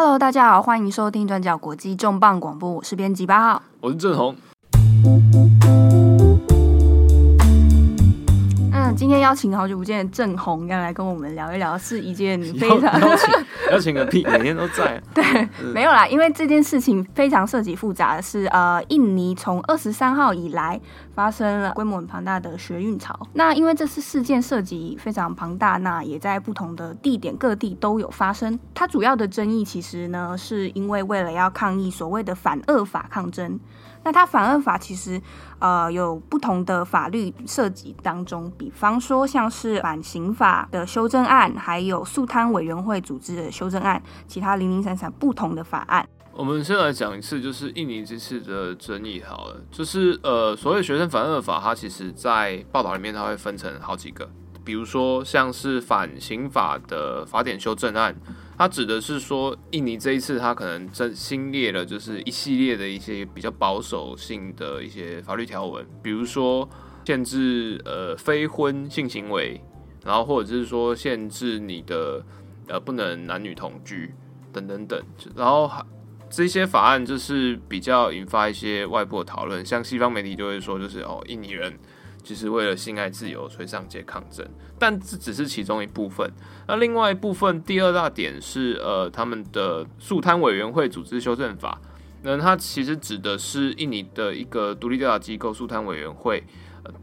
[0.00, 4.32] Hello，大家好，欢迎收听转角国际重磅广播，我是编辑八号，我是郑红。
[8.98, 13.34] 今天邀请好久不见的郑红要来跟我们聊一聊，是一件非常邀请
[13.70, 15.00] 邀请个屁，每天都在。
[15.14, 20.80] 对，没有啦，因为这件事情非常涉及复杂的是，呃，印尼从二十三号以来
[21.14, 23.16] 发生了规模很庞大的学运潮。
[23.34, 28.58] 那因为这次事件涉及非常庞大，那也在不同的地点各地都有发生。
[28.74, 33.60] 它主要的争议其实呢，是因为为了要抗议所谓的反恶法抗争。
[34.08, 35.20] 那它反恶法其实，
[35.58, 46.08] 呃，有不同的法律涉及当中，比方说像是反刑法的修正案，还有肃贪委员会组织的修正案，其他零零散散不同的法案。
[46.32, 54.26] 我们先来讲一次，就是印尼这次的争议好了，就是呃，所谓学生反恶法，它其实在报道里面它会分成好几个，
[54.64, 58.16] 比如说像是反刑法的法典修正案。
[58.58, 66.68] 它指的是说，印尼这一次它可能真新列了，就是一系列的一些比较保守性的一些法律条文，比如说
[67.04, 69.60] 限制呃非婚性行为，
[70.04, 72.20] 然后或者是说限制你的
[72.66, 74.12] 呃不能男女同居
[74.52, 75.00] 等等等，
[75.36, 75.70] 然后
[76.28, 81.78] 这些法案就是比较引发一些外部的讨论，像西方媒体就会说，就是哦印尼人。
[82.28, 84.46] 其实为了性爱自由，所以上街抗争，
[84.78, 86.30] 但这只是其中一部分。
[86.66, 91.80] 那另外一部分，第二大点是，呃，他们的肃贪委员会组织修正法。
[92.20, 96.44] 那它其实指的是印尼的一个独立调查机构——肃贪委员会。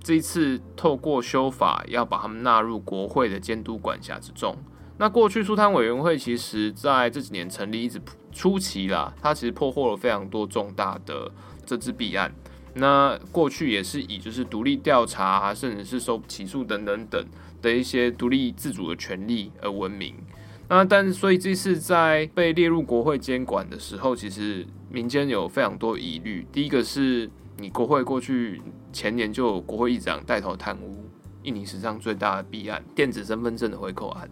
[0.04, 4.56] 这一次透过修法，要把他们纳入国会的监督管辖之中。
[5.00, 8.00] 那过去肃贪委员会其实在这几年成立一直
[8.32, 11.32] 初期啦，它其实破获了非常多重大的
[11.66, 12.32] 政治弊案。
[12.78, 17.26] 那过去也是以就是独立调查，甚至是受起诉等等等
[17.62, 20.14] 的一些独立自主的权利而闻名。
[20.68, 26.46] 那但所以这次在被列入国会监管的时候，其实民间有非常多疑虑。
[26.52, 31.06] 第一个是你国会过去前年就有国会议长带头贪污，
[31.44, 34.30] 印尼史上最大的弊案——电子身份证的回扣案。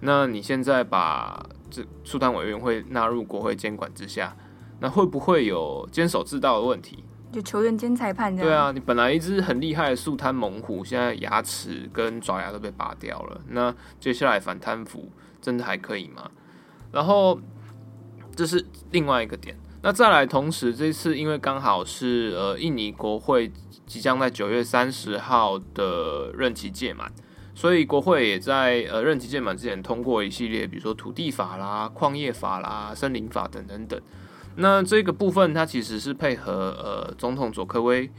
[0.00, 4.36] 那你现在把这肃贪委员会纳入国会监管之下，
[4.80, 7.02] 那会不会有监守自盗的问题？
[7.30, 8.48] 就球员兼裁判这样。
[8.48, 13.40] 对啊，你本来一只很厉害的肃贪猛虎，现在牙齿跟爪牙都被拔掉了。
[13.48, 16.30] 那接下来反贪腐真的还可以吗？
[16.90, 17.38] 然后
[18.34, 19.56] 这是另外一个点。
[19.82, 23.52] 那再来，同时这次因为刚好是呃印尼国会
[23.86, 27.12] 即将在九月三十号的任期届满，
[27.54, 34.00] 所以国会也在呃任期届满之前通过一系列，比如说土地法啦、矿业法啦、森林法等等等。
[34.58, 38.10] 那这个部分，它其实是配合呃总统佐科威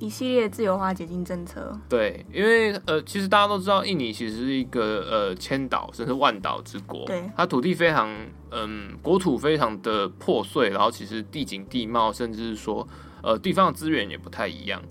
[0.00, 1.72] 一系列自由化解禁政策。
[1.88, 7.04] 对，因为呃，其实大家都知道，印尼其实是一个呃千岛甚至万岛之国。
[7.06, 8.10] 对，它土地非常
[8.50, 12.86] 嗯、呃，国土非常的破碎，然后其实地景地貌，甚至是说
[13.22, 14.82] 呃地方的资源也不太一样。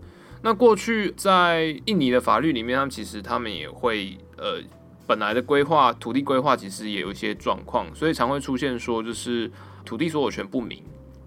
[0.41, 4.61] 那过去在印尼的法律里面，他们其实他们也会呃
[5.05, 9.51] 本来的规划土地规划其实也有一些状况，所以常会出现说就是
[9.83, 10.81] 土地所有权不明。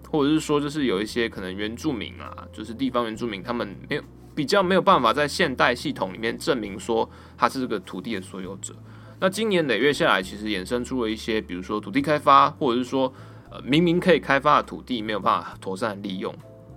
[0.09, 4.01] 或者是说，就是有一些可能原住民啊，就是地方原住民，他们没有
[4.33, 8.73] 比较没有办法在现代系统里面证明说他是这个土地的所有者。
[9.19, 13.13] 那今年累月下来，其实衍生出了一些，比如说土地开发，或者是说
[13.51, 16.33] 呃明明可以开发的土地没有办法妥善利用，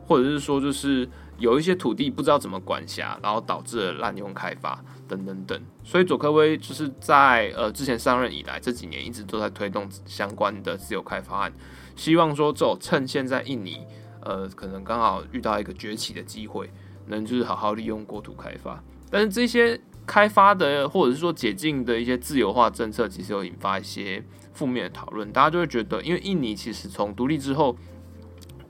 [0.06, 1.08] 或者是说就是
[1.40, 5.60] 有一些土地不知道怎么管辖，然后导致了滥用开发等等等。
[5.82, 11.52] 所以佐科威就是在呃之前上任以来这几年一直都在推动相关的自由开发案。
[11.96, 13.84] 希望说，这趁现在印尼，
[14.22, 16.70] 呃，可能刚好遇到一个崛起的机会，
[17.08, 18.82] 能就是好好利用国土开发。
[19.10, 24.22] 但是这些开发的，或者是说解禁的一些自由化政策，其实有引发一些
[24.54, 25.30] 负面的讨论。
[25.32, 27.76] 大家就会觉得，因为印尼其实从独立之后，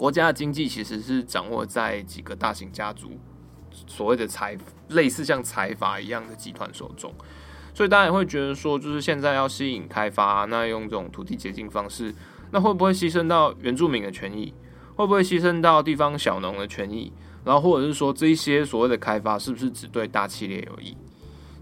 [0.01, 3.11] 国家的经济其实是掌握在几个大型家族
[3.87, 4.57] 所谓的财，
[4.89, 7.13] 类似像财阀一样的集团手中，
[7.75, 12.15] 所以大家也会觉得说，就是现在要吸引开发，那用这种土地解禁方式。
[12.51, 14.55] 那会不会牺牲到原住民的权益？
[14.97, 17.13] 会不会牺牲到地方小农的权益？
[17.45, 20.97] 然后或者是说，这一些所谓的开发是不是只对大企业有益？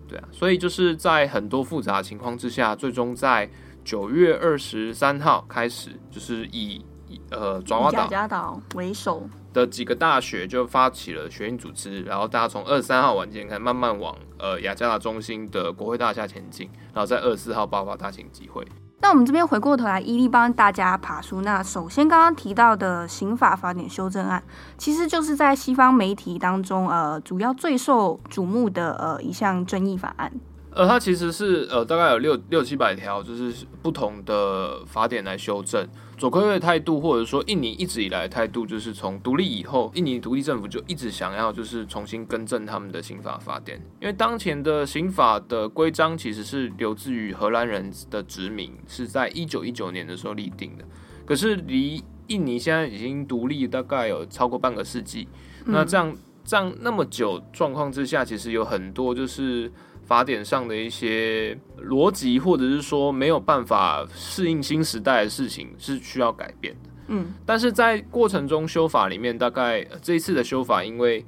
[0.06, 3.50] 对啊，所以就是在很多复杂情况之下，最终在
[3.84, 6.80] 九月二十三号开始，就是以
[7.30, 9.22] 呃爪哇岛、加岛为首
[9.52, 18.66] 的几个大学就发起了学运组织，然后大家从二十三号晚间开始慢慢往呃雅加达中心的国会大厦前进，然后在二十四号爆发大型集会。
[19.00, 21.40] 那我们这边回过头来，一一帮大家爬梳。
[21.42, 24.42] 那首先刚刚提到的刑法法典修正案，
[24.76, 30.32] 其实就是在西方媒体当中，呃，主要最受瞩目的呃一项争议法案。
[30.70, 35.86] 呃，它其实是呃大概有六六七百条，就是不同的法典来修正。
[36.16, 50.84] 左科威的态度，或者说印尼一直以来的态度，就是从独立以后，印尼独立政府就一直想要就是重新更正他们的刑法法典，因为当前的刑法的规章其实是留自于荷兰人的殖民，是在一九一九年的时候立定的。
[51.24, 55.28] 可是离印尼现在已经独立大概有超过半个世纪，
[55.66, 59.72] 那这样这样那么久状况之下，其实有很多就是。
[60.08, 66.90] 法典上的一些逻辑，或者是说没有办法适应新时代的事情，是需要改变的。
[67.08, 71.22] 嗯，但是在过程中修法里面，大概这一次的修法，因为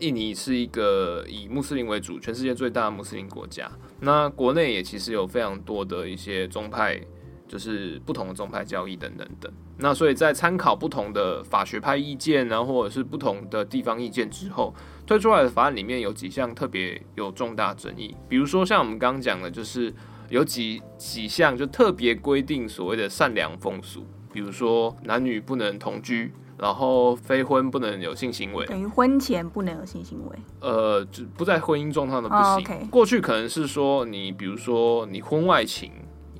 [0.00, 3.70] 印尼是一个以穆斯林为主，全世界最大的穆斯林国家，
[4.00, 7.00] 那国内也其实有非常多的一些宗派。
[7.48, 14.74] 就是不同的宗派教义等等等，那所以在参考不同的法学派意见，然后或者是不同的地方意见之后，
[15.06, 19.94] 推出来的法案里面有几项特别有重大争议，比如说像我们刚刚讲的，就是
[20.28, 32.76] 有几几项就特别规定所谓的善良风俗，比如说男女不能同居，然后非婚不能有性行为，等于婚前不能有性行为，呃，就不在婚姻状况的不行。
[32.76, 32.90] Oh.
[32.90, 35.92] 过去可能是说你，比如说你婚外情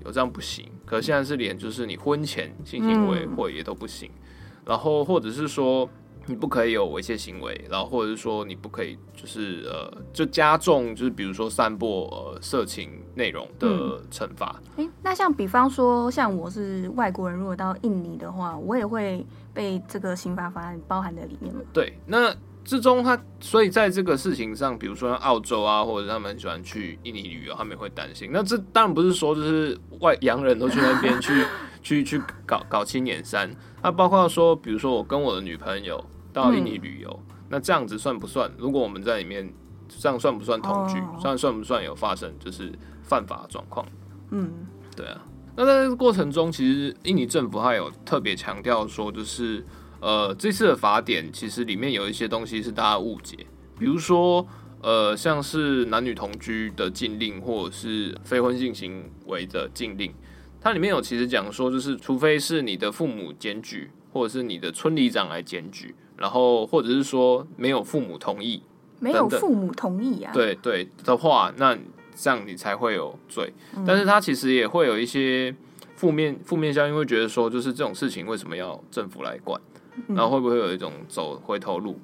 [0.04, 0.66] 有这样不行。
[0.86, 5.86] 可现在是连就是你婚前性行为或也都不行，嗯、然后或者是说
[6.26, 14.58] 你不可以有猥亵行为，然后或者是说你不可以就是呃就加重就是比如说散播呃色情内容的惩罚。
[14.76, 21.60] 哎、嗯，那像比方说像我是外国人，如果到印尼的话，我也会被这个刑法法案包含在里面吗？
[21.72, 22.34] 对，那。
[22.66, 28.28] 之中，他所以在这个事情上，比如说澳洲啊，或者他们很喜欢去印尼旅游，他们也会担心。
[28.32, 31.46] 那这当然不是说就是外洋人都去那边去
[31.80, 33.48] 去去搞搞青年山。
[33.84, 38.50] 那包括说，比如说我跟我的女朋友到印尼旅游，嗯、那这样子算不算？
[38.58, 39.48] 如果我们在里面，
[39.88, 40.94] 这样算不算同居？
[41.20, 42.72] 算、哦、算不算有发生就是
[43.04, 43.86] 犯法状况？
[44.32, 44.52] 嗯，
[44.96, 45.22] 对啊。
[45.54, 49.64] 那在这个过程中，其实印尼政府还有特别强调说，就是。
[50.00, 53.36] 呃，这次的法典其实里面有一些东西是大家误解，
[53.78, 54.46] 比如说，
[54.82, 60.12] 呃，像是男女同居的禁令，或者是非婚性行为的禁令，
[60.60, 68.62] 它里面有其实讲说，就是除非是你的父母检举，或者是你的村里长来检举，然后或者是说没有父母同意，
[69.00, 71.76] 没有父母同意啊，对对的话，那
[72.14, 73.52] 这样你才会有罪。
[73.74, 75.54] 嗯、但是它其实也会有一些
[75.94, 79.60] 负面负面效应，会觉得说，就是这种事情为什么要政府来管？
[80.08, 81.98] 然后会不会有一种走回头路？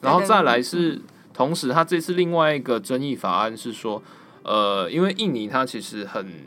[0.00, 1.00] 然后再来是，
[1.34, 4.02] 同时他这次另外一个争议法案是说，
[4.42, 6.46] 呃，因为印尼它其实很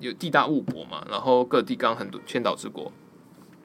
[0.00, 2.92] 有地大物博嘛，然后各地刚很多千岛之国，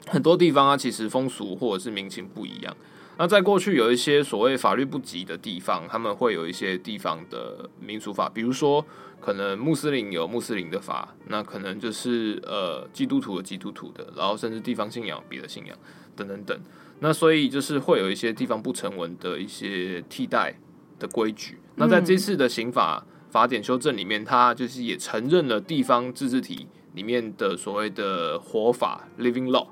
[0.08, 2.76] 很多地方啊其实风俗或者是民情不一样。
[3.18, 8.86] 那在过去有一些所谓法律不及的地方，他们会有一些地方的民俗法，比如说
[9.20, 15.78] 可能穆斯林有穆斯林的法，那可能就是呃基督徒有基督徒的，然后甚至地方信仰别的信仰。
[16.20, 16.60] 等等等，
[17.00, 20.54] 那所以就是会有一些地方不成文的一些替代
[21.00, 21.58] 的规矩。
[21.76, 29.68] 那在这次的刑法法典修正里面，它就是也承认了地方自治体里面的所谓的活法 （living law）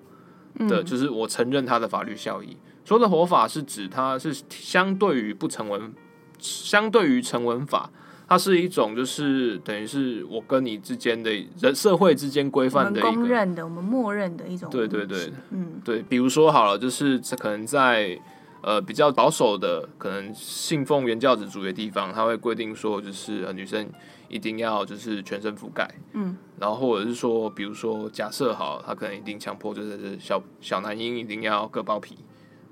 [0.70, 2.56] 的，就是我承认它的法律效益。
[2.86, 5.94] 说的活法是指它是相对于不成文，
[6.40, 7.92] 相对于成文法。
[8.30, 11.32] 它是一种，就是等于是我跟你之间的
[11.62, 14.70] 人社会之间规范的一个公认的，我们默认的一种。
[14.70, 18.20] 对对对，嗯，对，比如说好了，就是可能在
[18.62, 23.88] 呃比较保守的，可能信奉原教旨主义的地方，他会规定说，就是呃女生
[24.28, 32.18] 一定要就是全身覆盖，嗯，然后或者是说，比如说假设好，他可能一定强迫就是小小男婴一定要割包皮，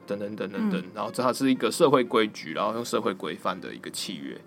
[0.05, 4.37] 等等等等等，嗯，然后这它是一个社会规矩，然后用社会规范的一个契约。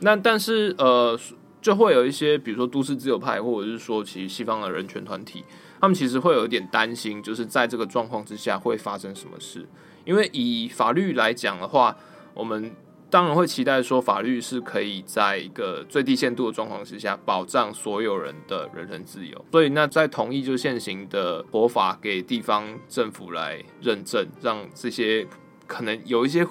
[0.00, 1.18] 那但是呃，
[1.62, 5.42] 就会有一些，比如说都市自由派，或者是说其实西方的人权团体，
[5.80, 9.66] 他们其实会有一点担心，就是在这个状况之下会发生什么事。
[10.04, 11.96] 因为以法律来讲的话，
[12.34, 12.70] 我们
[13.08, 19.44] 当然会期待说法律是可以在一个最低限度的状况之下保障所有人的人身自由。
[19.50, 25.26] 所以那在同意就现行的国法给地方政府来认证，让这些
[25.66, 26.46] 可能有一些。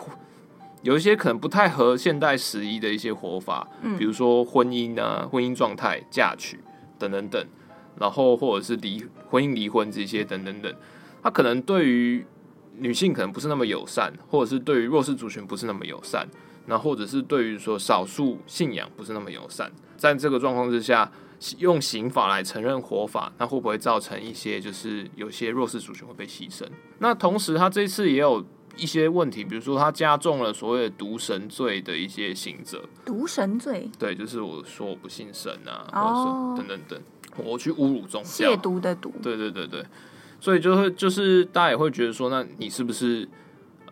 [0.86, 6.60] 有一些可能不太合现代时宜的一些活法，嗯，比如说婚姻啊、婚姻状态、嫁娶
[7.00, 7.44] 等等等，
[8.00, 10.72] 然后或者是离婚姻、离婚这些等等等，
[11.24, 12.24] 它可能对于
[12.78, 16.28] 女性可能不是那么友善，或者是对于弱势族群不是那么友善，
[16.68, 21.12] 那或者是对于说少数信仰不是那么友善，在这个状况之下，
[21.58, 26.64] 用刑法来承认活法，那会不会造成一些就是有些弱势族群会被牺牲？
[27.00, 28.46] 那同时，他这一次也有。
[28.78, 32.84] 一些问题，比如说他加重了所谓的毒神罪的一些刑责。
[33.06, 33.90] 毒神罪？
[33.98, 39.12] 对，就是我说我不信神啊，哦、或者说等等等，我去侮辱宗教，亵渎的渎。
[39.22, 39.86] 对对对对，
[40.40, 43.28] 所以就会就是大家也会觉得说，那你是不是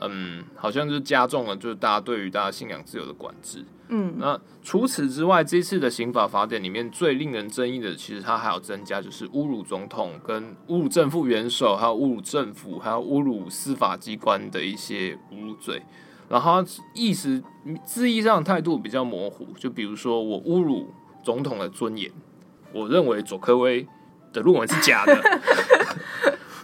[0.10, 3.64] 嗯，好像就是加重了就是大家对于大家信仰自由的管制。
[3.90, 15.82] 嗯，那除此之外，这次的刑法法典里面最令人争议的，其实它还有增加，就是侮辱总统、跟侮辱政府元首，还有侮辱政府，还有侮辱司法机关的一些侮辱罪。
[16.30, 16.64] 然后
[16.96, 17.44] 意思
[17.86, 20.92] 字义上的态度比较模糊，就比如说我侮辱
[21.24, 22.10] 总统的尊严，
[22.72, 23.86] 我认为佐科威
[24.32, 25.16] 的论文是假的。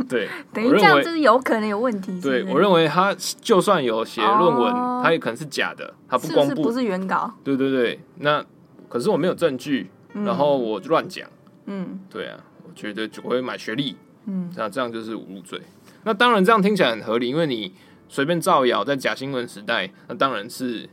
[0.07, 2.43] 对， 等于这样就是有可能有问题是是？
[2.43, 7.33] 对，我认为他就算有写论文，他、oh, 也可能是假的，他不公布，是不是，不是原稿。
[7.43, 8.45] 对对对，那
[8.87, 11.29] 可是我没有证据，嗯、然后我乱讲。
[11.65, 13.95] 嗯，对啊，我觉得我会买学历。
[14.25, 15.59] 嗯，那这样就是侮辱罪。
[16.03, 17.73] 那当然这样听起来很合理，因为你
[18.07, 20.89] 随便造谣，在假新闻时代，那当然是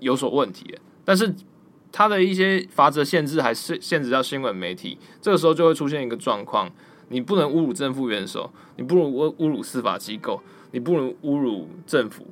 [0.00, 0.78] 有所问题的。
[1.04, 1.34] 但是
[1.92, 6.70] 他的一些法则限制还是限制到新闻媒体，这个时候就会出现一个状况。
[7.08, 10.40] 你不能侮辱政府元首，你不能侮侮辱司法机构，
[10.72, 12.26] 你不能侮辱政府，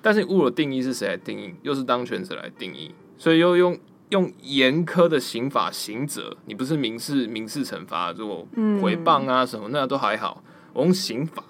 [0.00, 1.54] 但是你侮辱的定义是谁来定义？
[1.62, 3.78] 又是当权者来定义，所以又用
[4.10, 11.44] 用严苛的刑法刑责，你不是民事民事惩罚，就诽谤啊什么，那都还好，我用刑法。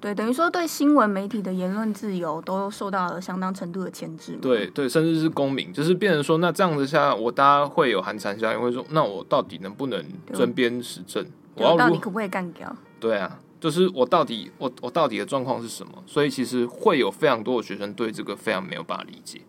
[0.00, 4.36] 对，等于说对新闻媒体的言论自由都受到了相当程度的牵制。
[4.42, 11.24] 对对，甚至是公民，就是变成说，那这样子下，我大家会有寒蝉效应，会说，那我到底能不能尊边实政？
[11.54, 12.74] 我要到底可不可以干掉？
[13.00, 15.92] 对啊，就是我到底我我到底的状况是什么？
[16.06, 19.40] 所以其实会有非常多的学生对这个非常没有办法理解。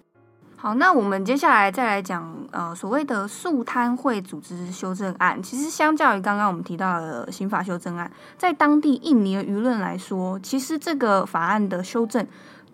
[0.55, 5.43] 好，那我们接下来再来讲呃所谓的肃贪会组织修正案。
[5.43, 12.25] 其实相较于刚刚我们提到的刑法修正案，在当地印尼的舆论来说，其实这个法案的修正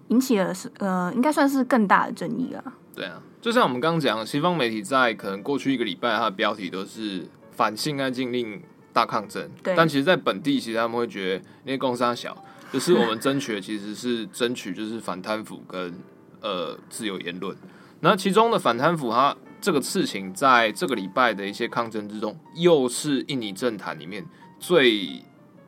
[0.10, 2.64] 引起了是呃应该算是更大的争议啊。
[2.94, 8.62] 对啊，就像我们刚刚讲，西方媒体在可能过去一个礼拜，它的标题都是反性爱禁令
[8.94, 9.50] 大抗争。
[9.64, 12.36] 对，但其实在本地，其实他们会觉得那些工商小，
[12.72, 15.94] 就是我们争取的其实是争取就是反贪腐跟
[16.42, 17.56] 呃自由言论。
[18.02, 24.26] 那其中的反贪腐，它这个事情在这个礼拜的一些抗争之中，又是印尼政坛里面
[24.60, 25.22] 最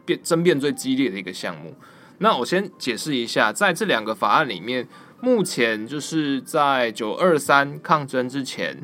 [0.05, 1.75] 辩争辩最激烈的一个项目。
[2.19, 4.87] 那我先解释一下，在这两个法案里面，
[5.19, 8.77] 目前就是在九二三抗争之前，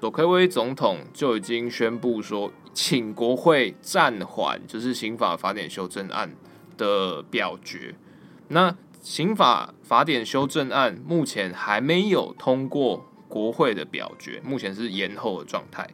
[0.00, 6.34] 佐科威总统就已经宣布说，请国会暂缓就是刑法法典修正案
[6.76, 7.94] 的表决。
[8.48, 15.88] 那刑法法典修正案目前还没有通过国会的表决，目前是延后的状态。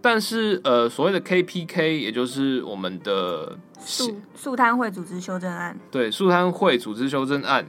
[0.00, 7.66] 但是，呃，所谓的 KPK，也就是我们的肃肃贪会组织修正案，对，肃贪会组织修正案，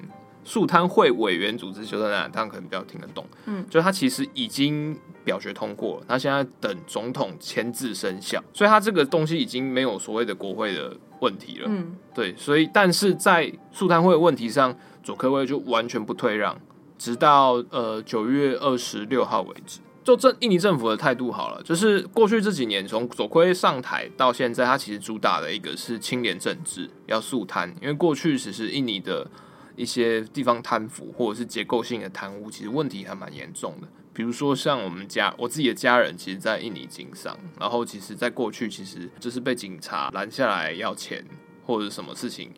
[0.49, 3.23] 肃贪会委员组织修正案，大家可能比较听得懂。
[3.45, 16.59] 嗯，就他其实已经表决通过了，他现在等总统签字生效，所以他这个东西已经没有所谓的国会的问题了，嗯，对，所以但是在肃贪会的问题上，左科威就完全不退让，
[16.97, 19.79] 直到呃九月二十六号为止。
[20.03, 29.29] 就这印尼政府的态度好了，就是过去这几年从左科威上台到现在，他其实主打的一个是清廉政治，要肃贪，因为过去其实印尼的
[29.79, 33.87] 一些地方贪腐或者是结构性的贪污，其实问题还蛮严重的。
[34.11, 41.23] 比如说像我们家我自己的家人，其实，在印尼经商，然后其实，在过去其实就是被警察拦下来要钱
[41.65, 42.51] 或者什么事情，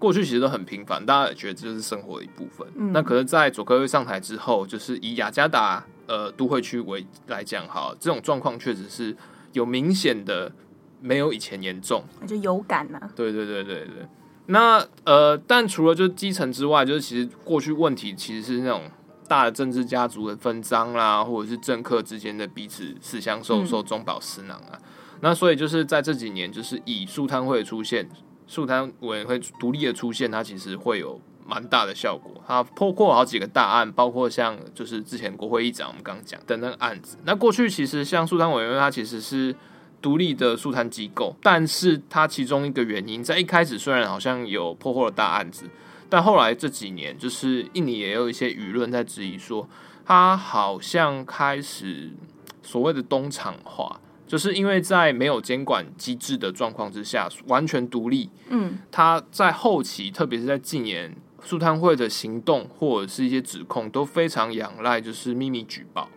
[0.00, 2.66] 过去其实都很频繁，大家也觉得这就是生活的一部分。
[2.74, 9.16] 嗯、那可是，在佐科威上台之后，就是以雅加达呃都会区为来讲，哈，这种状况确实是
[9.52, 10.50] 有明显的
[11.00, 13.12] 没有以前严重，就有感呐、啊。
[13.14, 14.08] 对对对对对。
[14.46, 18.82] 那呃，但除了就是基层之外，就是其实过去问题其实是那种。
[19.26, 24.72] 大的政治家族的分赃啦，或者是政客之间的彼此私相授受、中饱私囊啊。
[24.72, 24.80] 嗯、
[25.22, 28.06] 那所以就是在这几年，就是以树摊会的出现，
[28.46, 32.32] 树摊委员会独立的出现，它其实会有蛮大的效果。
[32.46, 37.16] 它破过好几个大案，包括像就是之前国会议长我们刚刚讲的那个案子。
[37.24, 39.56] 那过去其实像树摊委员会，它其实是
[40.04, 45.64] 独立的肃贪机构，但是它其中一个原因，在一开始虽然好像有破获了大案子。
[46.10, 49.66] 但后来这几年，就是印尼也有一些舆论在质疑说，
[50.04, 52.10] 它好像开始
[52.62, 58.28] 所谓的东厂化，就是因为在没有监管机制的状况之下，完全独立。
[58.50, 66.10] 嗯，他在后期，特别是在近年，肃贪会的行动或者是一些指控，都非常仰赖就是秘密举报。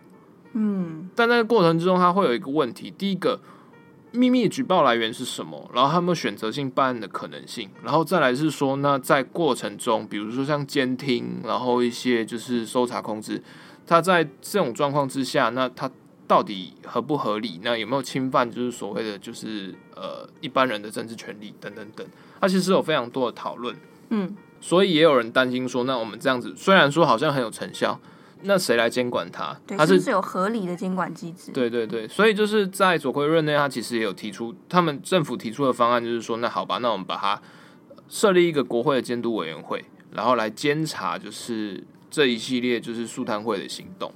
[0.52, 3.40] 嗯，但在过程之中，它会有一个问题，第一个，
[4.18, 5.70] 秘密举报来源是什么？
[5.72, 13.40] 然后他们选择性办案的可能性，然后再来是说，那在过程中，比如说像监听，然后一些就是搜查控制，
[13.86, 15.88] 他在这种状况之下，那他
[16.26, 17.60] 到底合不合理？
[17.62, 22.04] 那有没有侵犯就是所谓的就是呃一般人的政治权利等等等？
[22.40, 23.76] 他其实有非常多的讨论，
[24.10, 28.00] 嗯，所以也有人担心说，那我们这样子虽然说好像很有成效。
[28.42, 29.58] 那谁来监管他？
[29.66, 31.50] 对，他是，是有合理的监管机制。
[31.52, 37.40] 对对对，所以就是在佐科威任内，他其实也有提出，他们政府提出的方案就是说，那好吧，那我们把它
[38.08, 44.12] 设立一个国会的监督委员会，然后来监察，就是这一系列就是速贪会的行动。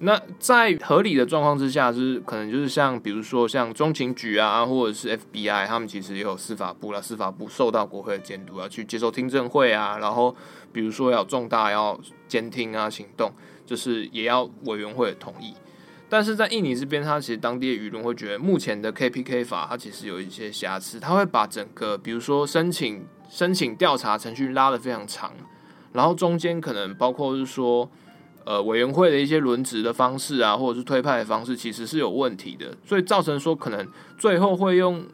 [0.00, 10.34] 那在合理的状况之下，是可能就是像比如说像中情局啊，或者是 FBI，他们其实也有司法部啦，司法部受到国会的监督，要去接受听证会啊，然后
[10.72, 13.32] 比如说要重大要监听啊行动。
[13.66, 15.54] 就是也要委员会的同意，
[16.08, 25.32] 但是在印尼这边，他其实当地的舆论会觉得，目前的 KPK 法它其实有一些瑕疵，他会把整个比如说申请申请调查程序拉得非常长，
[25.92, 27.88] 然后中间可能包括是说，
[28.44, 33.86] 呃，委员会的一些轮值的方式啊，或者是推派的方式，其实是有问题的，所以造成说可能
[34.18, 35.04] 最后会用，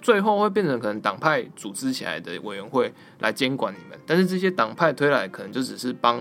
[0.00, 6.20] 最后会变成可能党派组织起来的委员会来监管你们，但是这些党派推来可能就只是帮。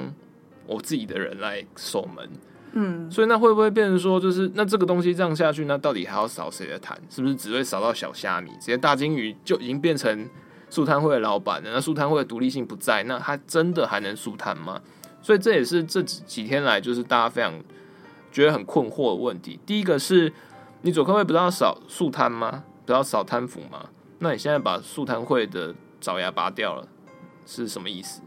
[0.66, 2.30] 我自己的人来守门，
[2.72, 6.98] 嗯，所以那会不会变成说，就是那这个东西这样下去，那到底还要扫谁的坛？
[7.10, 8.50] 是不是只会扫到小虾米？
[8.62, 10.26] 这些大金鱼就已经变成
[10.70, 11.70] 素摊会的老板了？
[11.74, 14.80] 那素摊会的独立性不在，那他真的还能素摊吗？
[15.24, 17.54] 所以这也是这几几天来就是大家非常
[18.32, 19.60] 觉得很困惑的问题。
[19.66, 20.32] 第一个是
[20.82, 22.66] 你左科威不是要扫肃贪吗？
[22.86, 23.86] 不要扫贪腐吗？
[24.20, 26.88] 那你现在把肃贪会的爪牙拔掉了，
[27.46, 28.22] 是什么意思？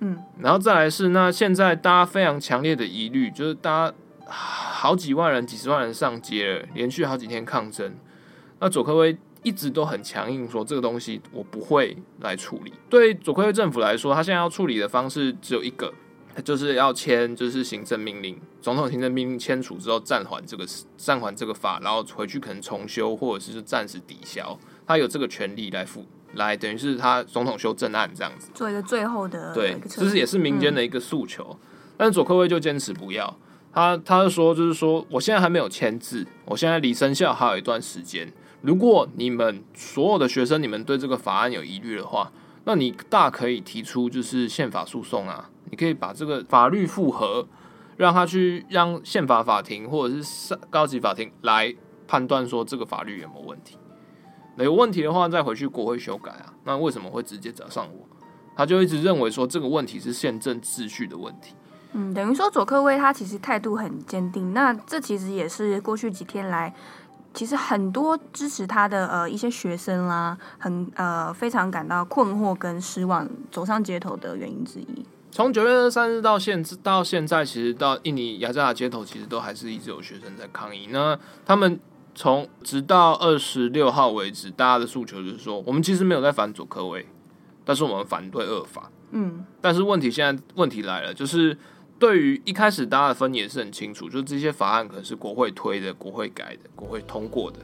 [0.00, 3.94] 嗯，然后再来是那现在大家非常强烈的疑虑，就是大家
[4.26, 7.94] 好几万人、几十万人上街了，连续好几天抗争。
[8.58, 12.72] 那左科威一直都很强硬，说这个东西我不会来处理。
[12.88, 15.92] 对左科威政府来说，他现在要处理的方式只有一个，
[16.44, 26.06] 就是要签就是行政命令，总统行政命令签署之后暂缓这个暂缓这个法，然后回去可能重修或者是暂时抵消，他有这个权利来付。
[26.34, 31.44] 来，等于是他总统修正案这样子，做一个最后的对，其实也是民间的一个诉求。
[31.50, 31.58] 嗯、
[31.96, 33.36] 但是左科威就坚持不要，
[33.72, 38.32] 他他就说，就是说，我现在还没有签字，我现在离生效还有一段时间。
[38.62, 42.30] 如果你们所有的学生，你们对这个法案有疑虑的话，
[42.62, 47.46] 那你大可以提出就是宪法诉讼啊，你可以把这个法律复核，
[47.96, 51.74] 让他去让宪法法庭或者是上高级法庭来
[52.06, 53.78] 判断说这个法律有没有问题。
[54.56, 56.52] 有问题的话，再回去国会修改啊。
[56.64, 58.06] 那为什么会直接找上我？
[58.54, 61.54] 他就一直认为说这个问题是宪政秩序的问题。
[61.92, 64.52] 嗯，等于说佐科威他其实态度很坚定。
[64.52, 66.74] 那这其实也是过去几天来，
[67.32, 75.06] 其实很多支持他的呃一些学生啦，很呃非常感到困惑跟失望，走上街头的原因之一。
[75.30, 80.88] 从九月二十三日到现到现在，其实到印尼雅加达街头，其实都还是一直有学生在抗议。
[80.90, 81.78] 那他们。
[82.12, 87.06] 从直到二十六号为止，大家的诉求就是说，我们其实没有在反佐科威，
[87.64, 88.90] 但是我们反对恶法。
[89.12, 91.56] 嗯，但是问题现在问题来了，就是
[92.00, 97.60] 对于一开始大家的分也是很清楚，就是这些法案可能是国会推的、国会改的、国会通过的，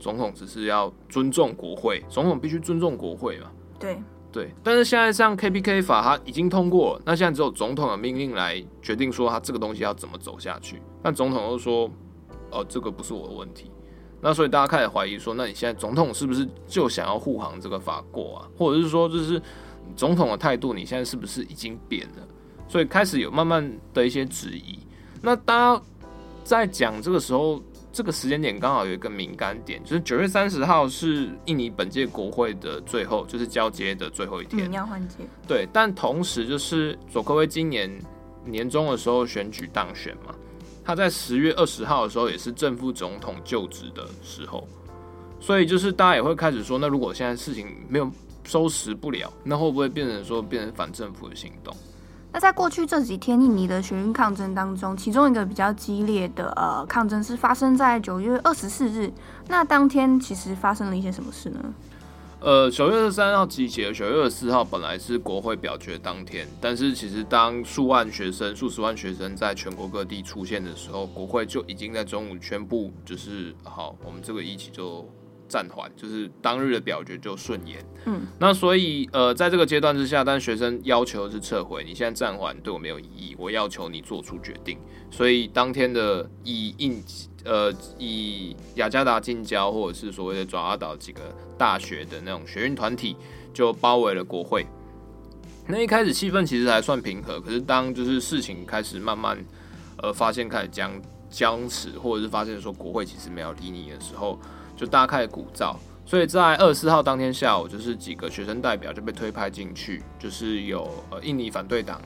[0.00, 3.52] 总统只是要尊重国会，总统必须尊重国会嘛。
[3.78, 4.02] 对
[4.36, 10.82] 对，但是现在像 KPK 法，它已经通过了，那现在只有总统的命令来决定说他这个东西要怎么走下去。
[11.02, 11.90] 但总统又说，
[12.50, 13.70] 哦，这个不是我的问题。
[14.20, 18.48] 那所以大家开始怀疑说，那你现在总统是不是就想要护航这个法过啊？
[18.58, 19.40] 或者是说，就是
[19.96, 22.28] 总统的态度，你现在是不是已经变了？
[22.68, 24.78] 所以开始有慢慢的一些质疑。
[25.22, 25.82] 那大家
[26.44, 27.58] 在讲这个时候，
[27.96, 35.24] 这个时间点刚好有一个敏感点，就是九月三十号是印尼本届国会的最后，就是交接的最后一天，要换届。
[35.48, 37.90] 对，但同时就是佐科威今年
[38.44, 40.34] 年中的时候选举当选嘛。
[40.84, 44.68] 他在十月二十号的时候也是正副总统就职的时候，
[45.40, 48.12] 所以就是大家也会开始说，那如果现在事情没有
[48.44, 51.74] 收拾不了，那会不会变成说变成反政府的行动？
[52.36, 59.10] 那在过去这几天印尼的学运抗争当中，其中一个比较激烈的呃抗争是发生在九月二十四日，
[59.48, 61.58] 那当天其实发生了一些什么事呢？
[62.40, 75.08] 呃，九月二十三号集结，九月二十四号本来是国会表决当天，但是其实当数万学生、数十万学生在全国各地出现的时候，国会就已经在中午宣布，就是好，我们这个议期就
[75.48, 77.84] 暂缓，就是当日的表决就顺延。
[78.04, 84.78] 嗯，那所以呃，在这个阶段之下，但学生要求是撤回，你现在暂缓对我没有意义，我要求你做出决定。
[85.10, 87.02] 所以当天的以印
[87.44, 91.20] 呃以雅加达近郊或者是所谓的爪哇岛几个
[91.56, 93.16] 大学的那种学运团体
[93.54, 94.66] 就包围了国会。
[95.68, 99.36] 那一开始气氛其实还算平和，可是当就是事情开始慢慢
[100.00, 100.92] 呃发现开始僵
[101.28, 104.38] 僵持，或者是发现说国会其实没有理你的时候，
[104.76, 105.74] 就大家开鼓噪。
[106.04, 112.00] 所以在二十四号当天下午，就是几个学生代表就被推派进去，就是有呃印尼反对党，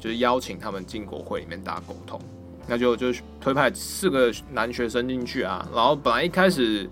[0.00, 2.20] 就是邀请他们进国会里面大家沟通，
[2.66, 5.64] 那就就推派四个男学生进去啊。
[5.72, 6.90] 然后本来一开始，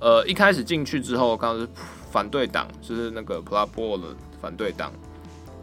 [0.00, 1.72] 呃一开始进去之后，刚刚是
[2.10, 4.04] 反对党，就是那个普拉波的
[4.42, 4.90] 反对党，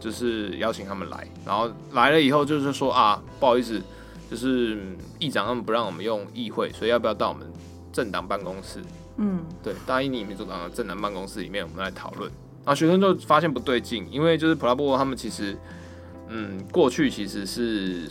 [0.00, 3.78] 就是邀请他们来，然后来了以后就是说啊，不好意思，
[4.30, 4.78] 就是
[5.18, 7.46] 议长他们不让我们用议会，所以要不要到我们
[7.92, 8.82] 政党办公室？
[9.18, 12.30] 嗯，对，大印尼民主党的正南办公室里面，我们来讨论。
[12.64, 15.56] 然后学生就发现不对劲，因为就是普拉波他们其实，
[16.28, 18.08] 嗯，过去其实是。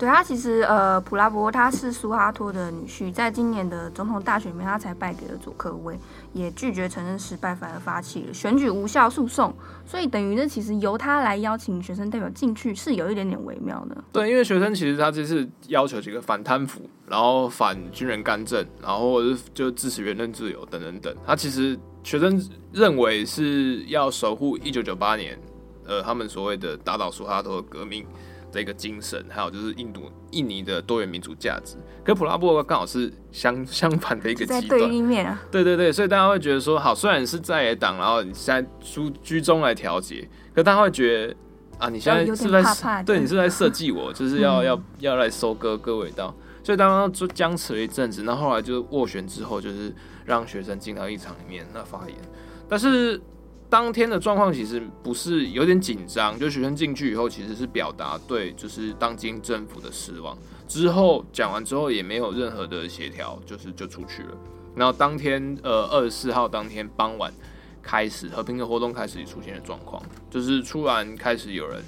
[0.00, 5.94] 对，他其实呃，普拉博他是苏哈托的女婿，在今年的总统大选里面，他才败给了佐科威，
[6.32, 9.54] 也拒绝承认失败，反而发起了选举无效诉讼。
[9.84, 14.04] 所以等于呢，其实由他来邀请学生代表进去，是有一点点微妙的。
[14.10, 19.20] 对，因为学生其实他这次要求几个反贪腐，然后反军人干政，然后
[19.52, 21.14] 就支持言论自由等等等。
[21.26, 25.38] 他其实学生认为是要守护一九九八年，
[25.84, 28.06] 呃，他们所谓的打倒苏哈托的革命。
[28.52, 35.40] 这个精神，还有就是印度、印尼的多元民主价值，跟普拉波刚好是相 相反的一个极端，对立面啊。
[35.50, 41.36] 对对对，所以大家会觉得说，好，虽然是在野党，然后你现在居居中来调节，可大家会觉得
[41.78, 46.34] 啊，你现在是在对你是，在 设计我，就是要、嗯、要要来收割割尾刀。
[46.62, 49.94] 所以刚刚就僵持了一阵子，那后，后来就斡旋之后，就是
[50.26, 52.16] 让学生进到议场里面那发言，
[52.68, 53.20] 但是。
[53.70, 60.36] 当天的状况其实不是有点紧张，就学生进去以后其实是表达对就是当今政府的失望。
[60.66, 64.36] 之后讲完之后也没有任何的协调，就是就出去了。
[64.74, 67.32] 然后当天呃二十四号当天傍晚
[67.80, 71.80] 开始和平的活动开始出现的状况，就是突然开始有人，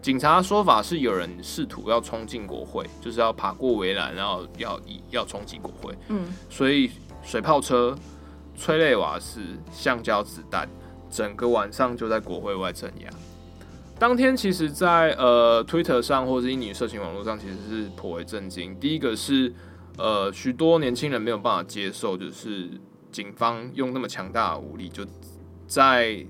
[0.00, 5.94] 警察说法是有人试图要冲进国会，就是要爬过围栏，然后要要冲击国会。
[6.08, 6.90] 嗯，所以
[7.22, 7.94] 水炮车、
[8.56, 10.66] 催泪瓦斯、橡胶子弹。
[11.16, 13.08] 整个晚上就在国会外镇压。
[13.98, 18.78] 当天其实在，呃 Twitter 上或者印尼社群网络上，其实是颇为震惊。
[18.78, 19.50] 第一个是，
[19.96, 22.68] 呃，许多年轻人没有办法接受，就是
[23.10, 25.06] 警方用那么强大的武力，就
[25.66, 26.22] 在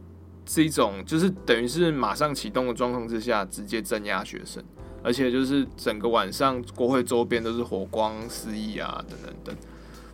[0.45, 4.63] 这种就是等于是马上启动的状况之下，直接镇压学生，
[5.03, 9.57] 而且就是整个晚上国会周边都是火光四溢啊，等等等。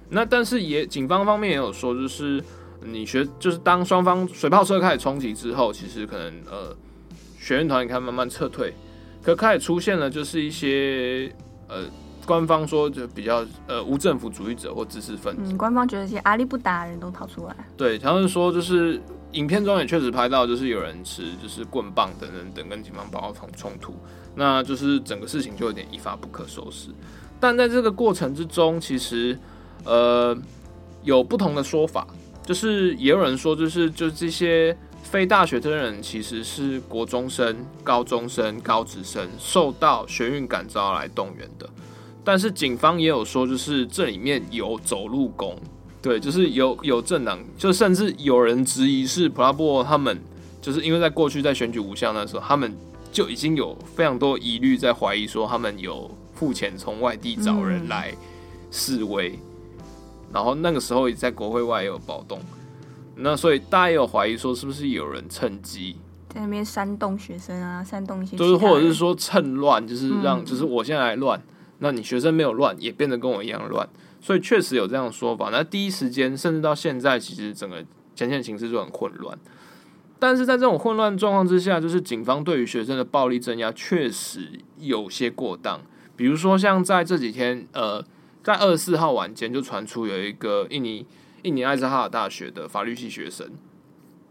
[0.09, 2.43] 那但是也警方方面也有说，就是。
[2.85, 6.75] 你学就是当双方水炮车开始冲击之后，其实可能呃
[7.39, 8.75] 学院团也开始慢慢撤退，
[9.23, 11.33] 可开始出现了就是一些
[11.69, 11.85] 呃
[12.27, 19.01] 官方说就比较呃无政府主义者或知识分子，嗯，官方觉得这些阿力不达人都逃出来，对，他们说就是
[19.33, 23.95] 影片中也确实拍到就是有人持就是棍棒等等等跟警方爆发冲突，
[24.35, 26.91] 那就是整个事情就有点一发不可收拾。
[27.41, 29.39] 但在这个过程之中，其实
[29.85, 30.37] 呃
[31.03, 32.07] 有不同的说法。
[32.45, 41.69] 就是也有人说，就是就是这些非大学生人其实是国中生、高中生、高职生受到学运感召来动员的，
[42.25, 45.57] 但是警方也有说，就是这里面有走路工，
[46.01, 50.21] 对，就是有有政党，就甚至有人质疑是普拉波他们，
[50.61, 52.75] 就是因为在过去在选举无效那时候，他们
[53.13, 58.13] 就已经有非常多疑虑在怀疑说他们有付钱从外地找人来
[58.71, 59.39] 示威。
[60.33, 62.41] 然后那个时候也在国会外也有暴动，
[63.17, 65.97] 那所以大家也有怀疑说，是不是有人趁机
[66.31, 71.39] 在那边煽动学生啊，煽动一些，就是或者是说趁乱，就是让，就是我现在来乱，
[71.81, 73.87] 那你学生没有乱，也变得跟我一样乱，
[74.23, 75.51] 所以确实有这样的说法。
[75.53, 79.39] 那第一时间，甚至到现在，其实整个前线形势就很混乱。
[80.19, 85.83] 但是在这种混乱状况之下，就是警方对于学生的暴力镇压确实有些过当，
[86.17, 88.03] 比如说像在这几天，呃。
[88.43, 91.07] 在二十四号晚间，就传出有一个印尼
[91.43, 93.49] 印尼艾兹哈尔大学的法律系学生，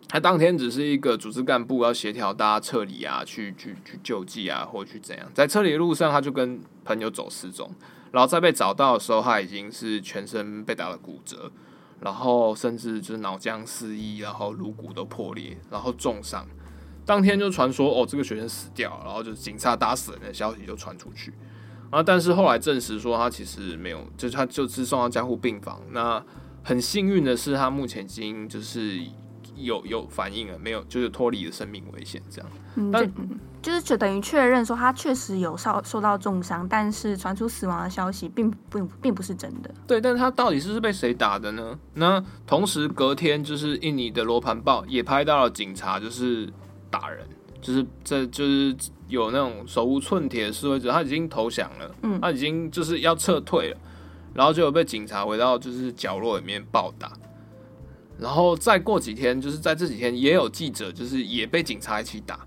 [0.09, 5.31] 他当天只是一个组织干部，要协调大家撤离啊，去去去救济啊，或者去怎样。
[5.33, 7.73] 在撤离的路上，他就跟朋友走失踪，
[8.11, 11.49] 然后在被找到的时候，他已经是全身被打了骨折，
[12.01, 16.45] 然后甚至就是脑浆失忆，然后颅骨都破裂，然后重伤。
[17.05, 21.33] 当天就传说哦，这个学生死掉，然后就是警察打死人的消息就传出去。
[21.91, 22.01] 啊！
[22.01, 25.79] 但是后来证实说他其实没有，就是他就是送到加护病房。
[25.91, 26.23] 那
[26.63, 28.99] 很幸运的是，他目前已经就是
[29.55, 32.49] 有有反应了，没有就是脱离了生命危险这样。
[32.75, 33.11] 嗯，但
[33.61, 39.69] 就是就等于确认说他确实有受受到重伤，但是传出死亡的消息并不并不是真的。
[39.85, 41.77] 对，但是他到底是被谁打的呢？
[41.93, 46.51] 那同时隔天就是印尼的罗盘报也拍到了警察就是
[46.89, 47.27] 打人，
[47.61, 48.75] 就是这就是
[49.07, 53.77] 有那种手无寸铁的示威者，他已经投降了，嗯，他已经就是要撤退了。
[54.33, 57.11] 然后就有被警察围到就是角落里面暴打，
[58.17, 62.39] 然后再过几天，就是在这几天也有记者就是也被警察一起打。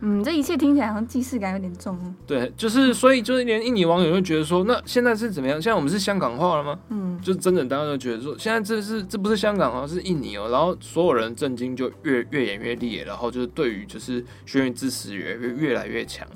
[0.00, 1.98] 嗯，这一切听起来好像既视感有点重。
[2.26, 5.60] 对，就是所以就是连印尼网友会觉得说，那现在是怎么样？
[5.60, 6.78] 现在我们是香港化了吗？
[6.90, 10.48] 嗯，就真的大家都觉得说，现在这是这不是香港哦，是印尼哦。
[10.50, 16.26] 然后所有人震惊就越越演越烈，然后就是对于就是学院支持越越越来越强。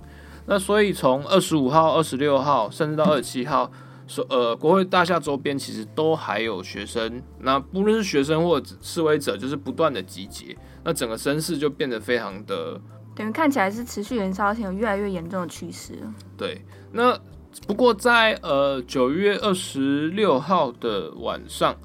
[0.46, 3.70] 那所以从二十五号、二十六号，甚至到二十七号。
[4.06, 10.46] 所呃，国会大厦周边其实都还有学生，那不论是学生或者示威者，就是不断的集结，
[10.82, 12.80] 那整个声势就变得非常的，
[13.20, 15.92] 等于看起来是持续燃烧，而且有越来越严重的趋势。
[16.38, 17.20] 对，那
[17.66, 21.76] 不过在呃九月二十六号的晚上，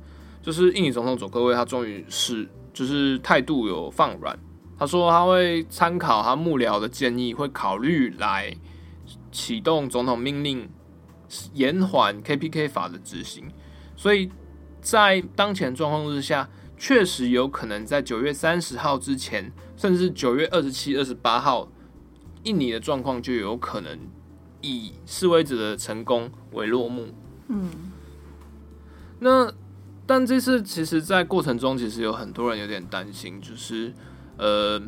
[0.42, 4.40] 就是印尼总统佐科威他终于是就是态度有放软，
[4.80, 8.56] 他说他会参考他幕僚的建议，会考虑来
[9.30, 10.70] 启动总统命令。
[11.54, 13.52] 延缓 KPK 法的执行，
[13.98, 14.30] 所以
[14.80, 21.70] 在当前状况之下，确实有可能在九月三十号之前，甚至九月二十七、二十八号，
[22.44, 24.00] 印尼的状况就有可能
[24.62, 27.08] 以示威者的成功为落幕。
[27.48, 27.70] 嗯，
[29.20, 29.54] 那
[30.06, 33.94] 但这次其实，在过程中，其实有很多人有点担心，就是
[34.38, 34.82] 呃，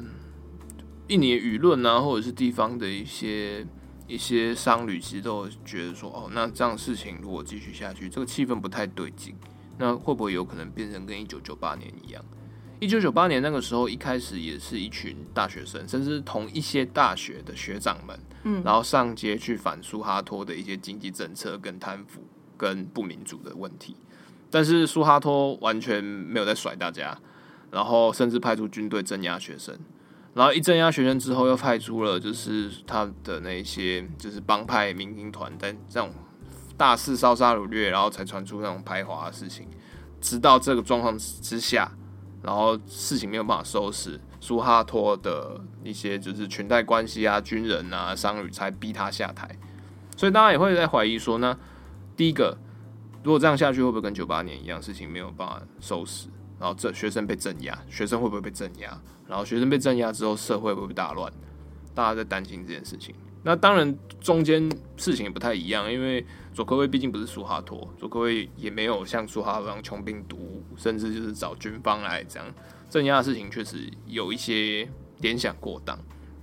[1.07, 3.65] 印尼舆论啊，或者是地方的一些。
[4.09, 9.35] 一些商旅其实都觉得说，哦，那这样事情如果继续下去，这个气氛不太对劲，
[9.77, 12.23] 那会不会有可能变成跟一九九八年一样？
[12.79, 22.21] 一九九八年那个时候，一开始也是一群大学生，甚至同一些大学的学长们，嗯，然后上街去反苏哈托的一些经济政策、跟贪腐、
[22.55, 23.95] 跟不民主的问题，
[24.51, 27.17] 但是苏哈托完全没有在甩大家，
[27.71, 29.75] 然后甚至派出军队镇压学生。
[30.35, 36.13] 然后一镇压学生之后，又派出了就是他的那些就是帮派民兵团，但这种
[36.77, 39.67] 大肆烧杀掳掠，然后才传出那种排华的事情。
[40.21, 41.91] 直到这个状况之下，
[42.41, 49.49] 然后事情没有办法收拾，苏哈托的一些就是裙带关系啊、军人啊、商旅才逼他下台。
[50.15, 51.57] 所以大家也会在怀疑说呢，
[52.15, 52.57] 第一个，
[53.23, 56.27] 如果这样下去，会不会跟九八年一样，事情没有办法收拾？
[56.59, 58.99] 然后这学生被镇压，学生会不会被镇压？
[59.27, 61.31] 然后学生被镇压之后，社会会不会大乱？
[61.93, 63.13] 大家在担心这件事情。
[63.43, 66.25] 那当然中间事情也不太一样，因为
[66.57, 72.51] 佐科威毕竟不是苏哈托，佐科威也没有像苏哈托一样穷兵黩武，甚至就是找军方来这样
[72.89, 74.89] 镇压的事情，确实有一些
[75.19, 75.95] 联想过当。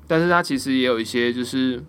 [0.07, 1.83] 但是他其实也有一些就是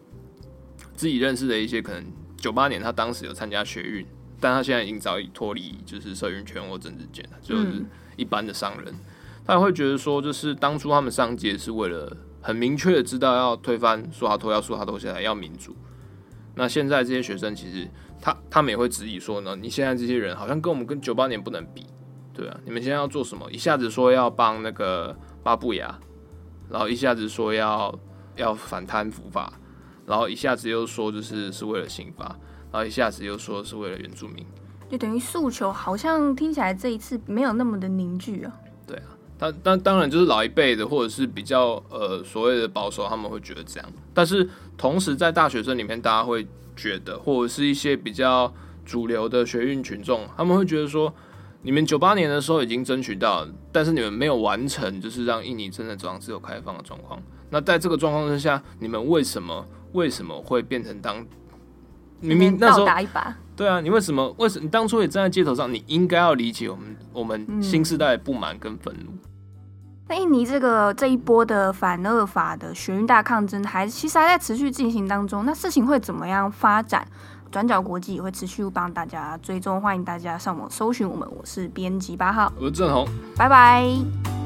[0.95, 2.03] 自己认识的一些可能，
[2.35, 4.03] 九八年他当时有参加学运，
[4.39, 7.85] 但他现在已经早已脱离就是社运圈或政治圈了，就是。
[8.17, 8.95] 一般的商人，
[9.45, 15.75] 他也会觉得说，就是当初他们上街是为了很明确的知道要推翻苏哈托，要苏哈托下来，要民主。
[16.55, 17.85] 那现在这些学生其实
[18.25, 21.85] 他他们也会质疑说呢，你现在这些人好像跟我们跟九八年不能比，
[22.33, 23.47] 对啊，你们现在要做什么？
[23.51, 25.99] 一下子说要帮那个巴布亚，
[26.67, 27.93] 然后一下子说要
[28.35, 29.53] 要反贪腐法，
[30.07, 32.35] 然后一下子又说就是是为了刑法，
[32.71, 34.43] 然后一下子又说是为了原住民。
[34.89, 38.51] 就等于诉求好像听起来这一次没有那么的凝聚啊。
[38.87, 43.87] 对啊，但但当然就是老一辈的或者是比较呃所谓的保守，他们会觉得这样。
[44.15, 48.53] 但是同时在大学生里面，大家会觉得，或者是一些比较
[48.85, 51.13] 主流的学运群众，他们会觉得说，
[51.61, 57.21] 你们九八年的时候已经争取到，但是你们没有完成，就是让印尼真的走向自由开放的状况。
[57.49, 61.25] 那在这个状况之下，你们为什么为什么会变成当？
[62.21, 62.87] 明明那时候，
[63.55, 64.33] 对啊，你为什么？
[64.37, 65.71] 为什么你当初也站在街头上？
[65.71, 69.11] 你应该要理解我们我们新时代的不满跟愤怒。
[70.05, 70.09] 嗯。
[70.09, 75.45] 那印尼这个这一波的反恶法的学运大抗争，还其实还在持续进行当中。
[75.45, 77.07] 那事情会怎么样发展？
[77.51, 81.25] 转角国际也会持续帮大家追踪，欢迎大家上网搜寻我们。
[81.31, 84.44] 我是编辑八号，我是郑宏，拜拜。